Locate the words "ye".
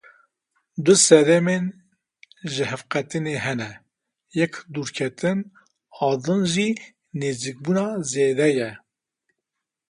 8.59-8.71